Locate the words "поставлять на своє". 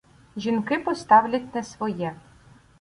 0.79-2.15